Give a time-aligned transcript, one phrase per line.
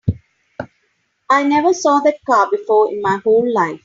[1.29, 3.79] I never saw that car before in my whole life.